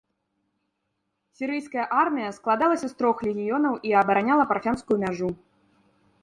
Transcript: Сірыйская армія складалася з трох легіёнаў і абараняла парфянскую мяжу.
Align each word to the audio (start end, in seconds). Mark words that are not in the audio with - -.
Сірыйская 1.39 1.83
армія 2.03 2.29
складалася 2.37 2.87
з 2.95 2.97
трох 3.03 3.15
легіёнаў 3.27 3.73
і 3.91 3.95
абараняла 4.01 4.43
парфянскую 4.55 4.97
мяжу. 5.07 5.29